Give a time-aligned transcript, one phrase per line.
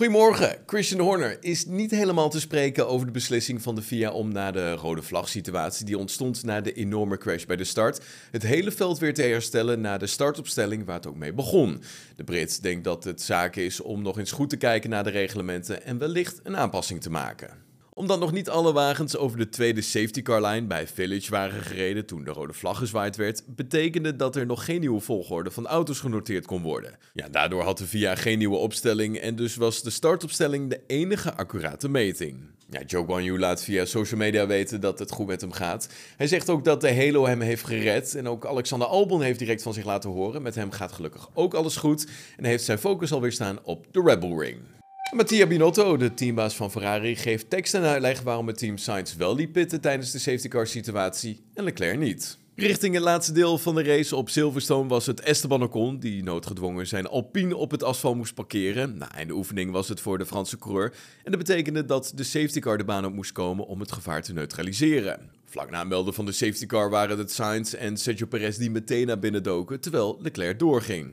[0.00, 0.56] Goedemorgen.
[0.66, 4.50] Christian Horner is niet helemaal te spreken over de beslissing van de FIA om na
[4.50, 8.70] de rode vlag situatie die ontstond na de enorme crash bij de start, het hele
[8.70, 11.82] veld weer te herstellen na de startopstelling waar het ook mee begon.
[12.16, 15.10] De Brit denkt dat het zaak is om nog eens goed te kijken naar de
[15.10, 17.69] reglementen en wellicht een aanpassing te maken
[18.00, 22.06] omdat nog niet alle wagens over de tweede safety car line bij Village waren gereden
[22.06, 26.00] toen de rode vlag gezwaaid werd, betekende dat er nog geen nieuwe volgorde van auto's
[26.00, 26.96] genoteerd kon worden.
[27.12, 31.34] Ja, daardoor had de VIA geen nieuwe opstelling en dus was de startopstelling de enige
[31.34, 32.36] accurate meting.
[32.70, 35.88] Ja, Joe Guan Yu laat via social media weten dat het goed met hem gaat.
[36.16, 39.62] Hij zegt ook dat de Halo hem heeft gered en ook Alexander Albon heeft direct
[39.62, 40.42] van zich laten horen.
[40.42, 44.02] Met hem gaat gelukkig ook alles goed en heeft zijn focus alweer staan op de
[44.04, 44.79] Rebel Ring.
[45.10, 49.34] Mattia Binotto, de teambaas van Ferrari, geeft tekst en uitleg waarom het team Sainz wel
[49.34, 52.38] liep pitten tijdens de safety car situatie en Leclerc niet.
[52.54, 56.86] Richting het laatste deel van de race op Silverstone was het Esteban Ocon die noodgedwongen
[56.86, 58.96] zijn Alpine op het asfalt moest parkeren.
[58.98, 62.24] Na nou, de oefening was het voor de Franse coureur en dat betekende dat de
[62.24, 65.30] safety car de baan op moest komen om het gevaar te neutraliseren.
[65.44, 69.06] Vlak na melden van de safety car waren het Sainz en Sergio Perez die meteen
[69.06, 71.12] naar binnen doken terwijl Leclerc doorging.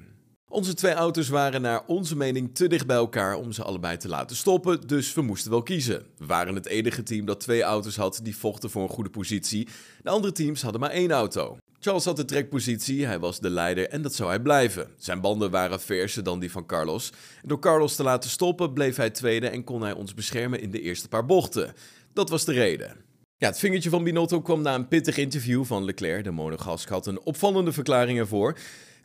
[0.49, 4.07] Onze twee auto's waren naar onze mening te dicht bij elkaar om ze allebei te
[4.07, 6.05] laten stoppen, dus we moesten wel kiezen.
[6.17, 9.67] We waren het enige team dat twee auto's had die vochten voor een goede positie.
[10.03, 11.57] De andere teams hadden maar één auto.
[11.79, 14.87] Charles had de trekpositie, hij was de leider en dat zou hij blijven.
[14.97, 17.11] Zijn banden waren verser dan die van Carlos.
[17.43, 20.81] door Carlos te laten stoppen bleef hij tweede en kon hij ons beschermen in de
[20.81, 21.73] eerste paar bochten.
[22.13, 22.95] Dat was de reden.
[23.37, 26.23] Ja, het vingertje van Binotto kwam na een pittig interview van Leclerc.
[26.23, 28.57] De monogask had een opvallende verklaring ervoor.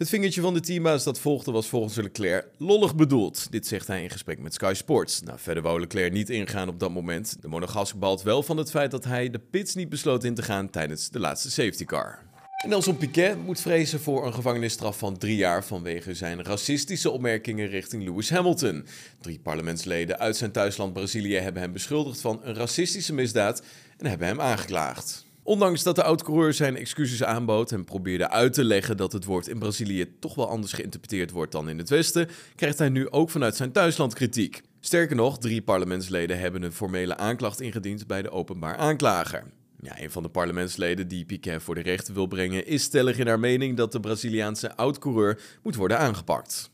[0.02, 3.50] Het vingertje van de teambaas dat volgde was volgens Leclerc lollig bedoeld.
[3.50, 5.22] Dit zegt hij in gesprek met Sky Sports.
[5.22, 7.36] Nou, verder wou Leclerc niet ingaan op dat moment.
[7.40, 10.42] De monogask balt wel van het feit dat hij de pits niet besloot in te
[10.42, 12.22] gaan tijdens de laatste safety car.
[12.66, 18.04] Nelson Piquet moet vrezen voor een gevangenisstraf van drie jaar vanwege zijn racistische opmerkingen richting
[18.04, 18.86] Lewis Hamilton.
[19.20, 23.62] Drie parlementsleden uit zijn thuisland Brazilië hebben hem beschuldigd van een racistische misdaad
[23.98, 25.30] en hebben hem aangeklaagd.
[25.44, 29.48] Ondanks dat de oud-coureur zijn excuses aanbood en probeerde uit te leggen dat het woord
[29.48, 33.30] in Brazilië toch wel anders geïnterpreteerd wordt dan in het Westen, krijgt hij nu ook
[33.30, 34.62] vanuit zijn thuisland kritiek.
[34.80, 39.44] Sterker nog, drie parlementsleden hebben een formele aanklacht ingediend bij de openbaar aanklager.
[39.80, 43.26] Ja, een van de parlementsleden die Piquet voor de rechter wil brengen is stellig in
[43.26, 46.71] haar mening dat de Braziliaanse oud-coureur moet worden aangepakt.